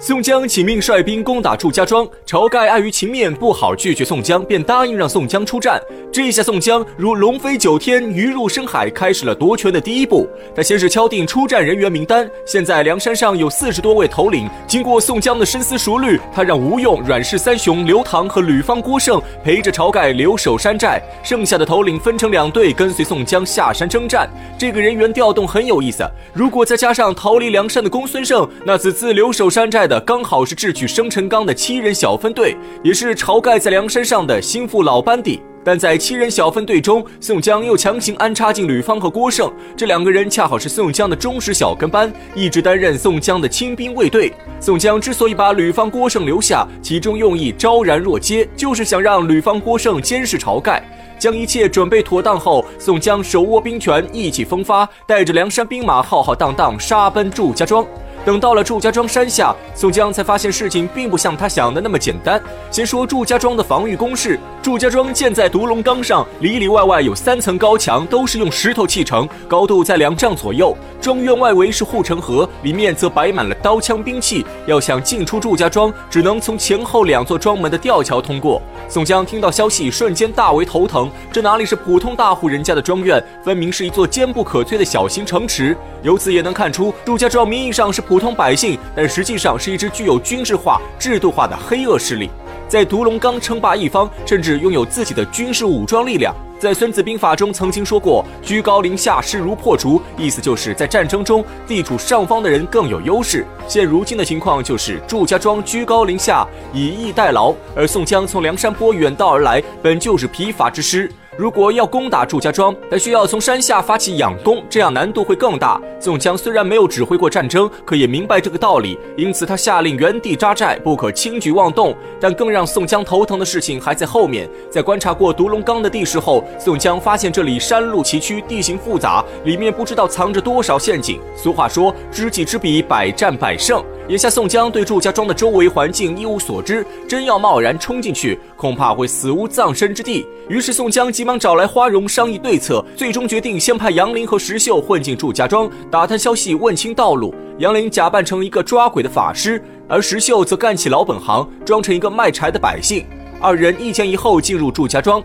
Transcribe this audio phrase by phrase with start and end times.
[0.00, 5.80] 宋江请命率兵攻打祝家庄，晁盖碍于情面不好拒绝宋江，便答应让宋江出战。
[6.12, 10.28] 这下宋江如龙飞九天，鱼入深海，开始了夺权的第一步。
[10.54, 14.48] 他先是敲定出战人员名单，现在梁山上有四十多位头领。
[14.66, 24.28] 经过宋江的深思熟虑，他让吴用、阮氏三雄刘唐和吕方、郭盛陪着晁盖留守山寨，剩下的头领分成两队跟随宋江下山征战。
[24.58, 30.00] 这个人员调动很有意思，如果再加上逃离梁山的公孙胜，那此次留守山寨的。
[30.00, 35.40] 刚好是智取生辰纲的七人小分队，也是晁盖在梁山上的心腹老班底。
[35.66, 44.30] 但在七人小分队中，宋江又强行安插进吕方和郭盛，这两个人恰好是宋江的忠实小跟班，一直担任宋江的亲兵卫队。
[44.60, 50.82] 宋江之所以把吕方、郭盛留下，其中用意昭然若揭，就是想让吕方、郭盛监视晁盖。
[51.18, 57.86] 将一切准备妥当后，宋江手握兵权，意气风发，带着梁山兵马浩浩荡荡杀奔祝家庄。
[58.24, 62.42] 等到了祝家庄山下，宋江才发现事情并不像他想的那么简单。
[62.70, 70.74] 先说祝家庄的防御工事，祝家庄建在独龙岗上，里里外外有三层高墙，都是用石头砌成，高度在两丈左右。
[71.04, 74.42] 庄院外围是护城河，里面则摆满了刀枪兵器。
[74.64, 78.62] 要想进出祝家庄，只能从前后两座庄门的吊桥通过。
[78.88, 81.10] 宋江听到消息，瞬间大为头疼。
[81.30, 85.76] 这哪里是普通大户人家的庄院，分明是一座坚不可摧的小型城池。
[86.02, 92.30] 由此也能看出，祝家庄名义上是普通百姓，但实际上是一支具有军事化、制度化的黑恶势力，
[92.68, 96.34] 在独龙冈称霸一方，甚至拥有自己的军事武装力量。
[96.58, 103.44] 在《孙子兵法》中曾经说过“居高临下，势如破竹”，意思就是在战争中，地处上方的人更有优势。
[103.68, 111.10] 现如今的情况就是祝家庄居高临下，以逸待劳，而宋江从梁山泊远道而来，本就是疲乏之师。
[111.36, 115.80] 如果要攻打祝家庄，他需要从山下发起佯攻，这样难度会更大。
[115.98, 121.92] 宋江虽然没有指挥过战争，可也明白这个道理，因此他下令原地扎寨，不可轻举妄动。
[122.20, 124.48] 但更让宋江头疼的事情还在后面。
[124.70, 131.18] 在观察过独龙岗的地势后，宋江发现这里山路崎岖，地形复杂，里面不知道藏着多少陷阱。
[131.34, 133.84] 俗话说，知己知彼，百战百胜。
[134.08, 140.26] 眼下宋江对祝家庄的周围环境一无所知，真要贸然冲进去，恐怕会死无葬身之地。
[140.46, 147.34] 于是宋江急忙找来花荣商议对策，最终决定先派杨林和石秀混进祝家庄，打探消息，问清道路。
[147.56, 153.06] 杨林假扮成一个抓鬼的法师，而石秀则干起老本行，装成一个卖柴的百姓。
[153.40, 155.22] 二人一前一后进入祝家庄。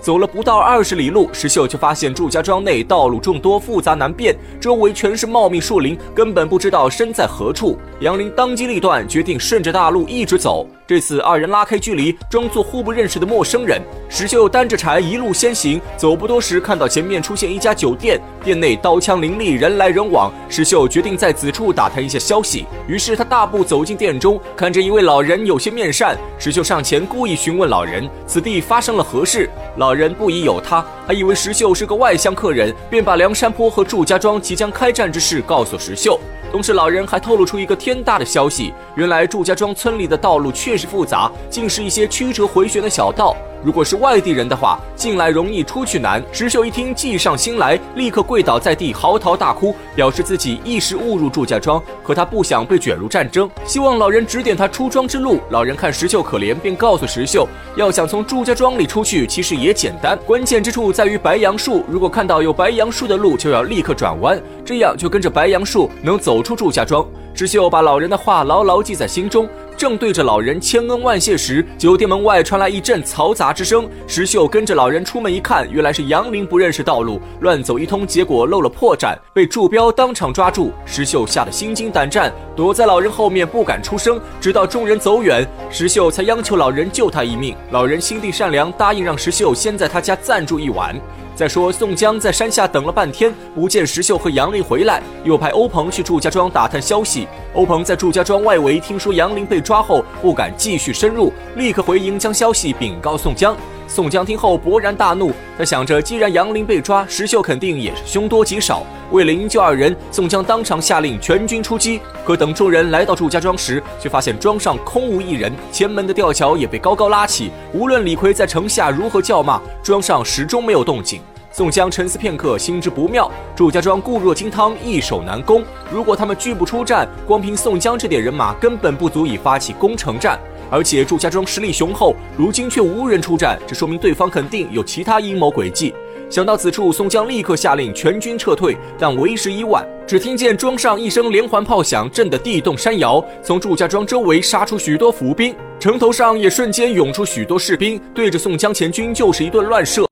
[0.00, 7.76] 走了不到二十里路，石秀就发现祝家庄内道路众多，复杂难辨，周围全是茂密树林，根本不知道身在何处。
[8.00, 10.66] 杨林当机立断，决定顺着大路一直走。
[10.90, 13.80] 这次二人拉开距离，装作互不认识的陌生人。
[14.08, 20.32] 石秀担着柴一路先行，走不多时，看到前面出现一家酒店，店内刀枪林立，人来人往。
[20.48, 26.18] 石秀决定在此处打探一下消息，于是他大步走进店中，看着一位老人有些面善。
[26.40, 36.18] 石秀上前故意询问老人此地发生了何事，老人不疑有他，还以为石秀是个外乡客人，便把梁山坡和祝家庄即将开战之事告诉石秀。
[36.50, 43.36] 同时，老人还透露出一个天大的消息：原来祝家庄村里的道路确实复杂，竟是一些曲折回旋的小道。
[43.62, 46.22] 如果是外地人的话，进来容易出去难。
[46.32, 55.40] 石秀一听，计上心来，立刻跪倒在地，嚎啕大哭，表示自己一时误入祝家庄，可他不想被卷入战争，希望老人指点他出庄之路。
[55.50, 61.84] 老人看石秀可怜，便告诉石秀，要想从祝家庄里出去，其实也简单，关键之处在于白杨树。
[61.88, 67.06] 如果看到有白杨树的路，就要立刻转弯，这样就跟着白杨树能走出祝家庄。
[67.40, 69.48] 石秀把老人的话牢牢记在心中。
[69.74, 73.88] 正对着老人千恩万谢时，酒店门外传来一阵嘈杂之声。
[74.06, 80.70] 石秀跟着老人出门一看，原来是杨林不认识道路，乱走一通，结果露了破绽，被祝彪当场抓住。
[80.84, 87.56] 石秀吓得心惊胆战，躲在老人后面不敢出声，直到众人走远，石秀才央求老人救他一命。
[87.70, 90.94] 老人心地善良，答应让石秀先在他家暂住一晚。
[91.40, 97.26] 再说，宋江在山下等了半天，不见石秀和杨林回来，又派欧鹏去祝家庄打探消息。
[97.54, 103.56] 欧鹏在祝家庄外围听说杨林被抓后，不敢继续深入，立刻回营将消息禀告宋江。
[103.88, 108.82] 宋江听后勃然大怒，他想着，既然杨林被抓，石秀肯定也是凶多吉少。
[109.10, 112.02] 为了营救二人，宋江当场下令全军出击。
[112.22, 117.50] 可等众人来到祝家庄时，却发现庄上空无一人，前门的吊桥也被高高拉起。
[117.72, 121.18] 无论李逵在城下如何叫骂，庄上始终没有动静。
[121.52, 123.30] 宋江沉思片刻，心知不妙。
[123.56, 125.64] 祝家庄固若金汤，易守难攻。
[125.90, 130.38] 如果他们拒不出战，光凭宋江这点人马，根本不足以发起攻城战。
[130.70, 135.92] 而且祝家庄实力雄厚，如今却无人出战，这说明对方肯定有其他阴谋诡计。
[136.30, 139.84] 想到此处，宋江立刻下令全军撤退，但为时已晚。
[140.06, 150.09] 只听见庄上一声连环炮响，震得地动山摇，从祝家庄周围杀出许多伏兵，城头上也瞬间涌出许多士兵，对着宋江前军就是一顿乱射。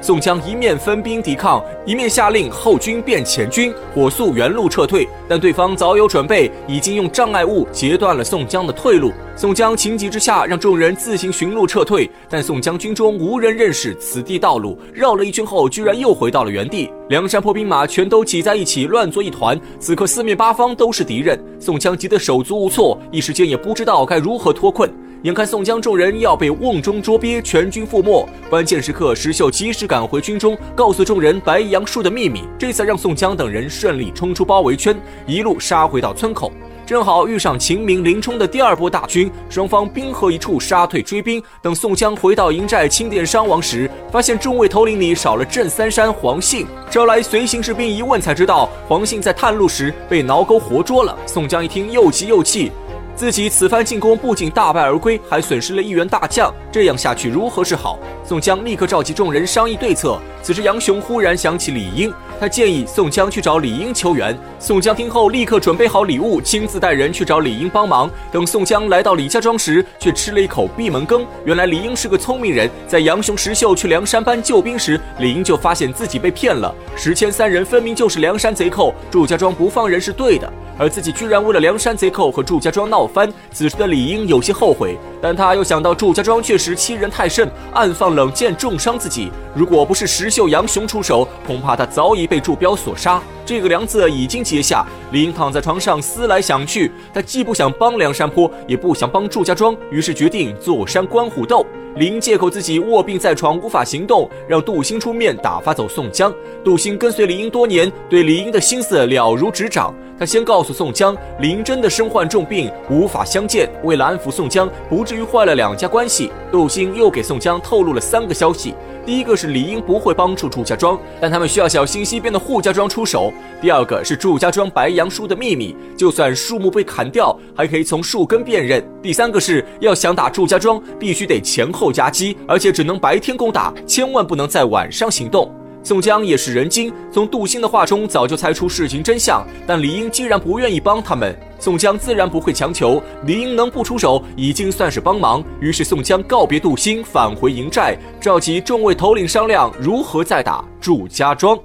[0.00, 5.06] 宋江一面分兵抵抗，一面下令后军变前军，火速原路撤退。
[5.28, 9.12] 但对方早有准备，已经用障碍物截断了宋江的退路。
[9.34, 12.08] 宋江情急之下，让众人自行寻路撤退。
[12.30, 16.88] 但宋江军中无人认识此地道路，绕了一圈后，居然又回到了原地。
[17.08, 19.60] 梁山泊兵马全都挤在一起，乱作一团。
[19.80, 24.88] 此刻四面八方都是敌人，宋江急得手足无措，一时间也不知道该如何脱困。
[25.22, 36.52] 眼看宋江众人要被瓮中捉鳖，全军覆没，关键时刻，石秀及时赶回军中，告诉众人白杨树的秘密，这才让宋江等人顺利冲出包围圈，一路杀回到村口。
[36.86, 41.42] 正好遇上秦明、林冲的第二波大军，双方兵合一处，杀退追兵。
[41.60, 51.18] 等宋江回到营寨清点伤亡时，发现众位头领里少了镇三山黄信，招来随行士兵一问，才知道黄信在探路时被挠钩活捉了。
[51.26, 52.70] 宋江一听，又急又气。
[53.18, 57.98] 自己此番进攻不仅大败而归，还损失了一员大将，这样下去如何是好？
[58.24, 60.20] 宋江立刻召集众人商议对策。
[60.40, 64.38] 此时杨雄忽然想起李英，他建议宋江去找李英求援。
[64.60, 68.08] 宋江听后立刻准备好礼物，亲自带人去找李英帮忙。
[68.30, 71.26] 等宋江来到李家庄时，却吃了一口闭门羹。
[71.44, 76.72] 原来李英是个聪明人，在杨雄、石秀去梁山搬救兵时，李英就发现自己被骗了。
[76.94, 80.48] 石谦三人分明就是梁山贼寇，祝家庄不放人是对的。
[80.80, 89.30] 而自己居然为了梁山贼寇和祝家庄闹翻，此时的李英有些后悔，但他又想到祝家庄确实欺人太甚，暗放冷箭重伤自己。
[89.54, 93.20] 如果不是石秀、杨雄出手，恐怕他早已被祝彪所杀。
[93.44, 101.64] 这个梁子已经结下，李英躺在床上思来想去，他既不想帮梁山泊，也不想帮祝家庄，于是决定坐山观虎斗。
[101.96, 106.32] 李英借口自己卧病在床，无法行动，让杜兴出面打发走宋江。
[106.62, 109.92] 杜兴跟随李英多年，对李英的心思了如指掌。
[110.18, 113.68] 他先告诉宋江，林真的身患重病，无法相见。
[113.84, 118.74] 为了安抚宋江，不至于坏了两家关系，杜兴又给宋江透露了三个消息：
[119.06, 123.32] 第一个是李英不会帮助祝家庄，但他们需要小心西边的扈家庄出手；
[123.62, 135.48] 第二个是祝家庄白杨树的秘密，就算树木被砍掉，还可以从树根辨认；第三个是要想打祝家庄，必须得前后夹击，而且只能白天攻打，千万不能在晚上行动。
[135.88, 139.42] 宋江也是人精，从杜兴的话中早就猜出事情真相。
[139.66, 143.02] 但李英既然不愿意帮他们，宋江自然不会强求。
[143.24, 145.42] 李英能不出手，已经算是帮忙。
[145.62, 151.58] 于是宋江告别杜兴，返回营寨，召集众位头领商量如何再打祝家庄。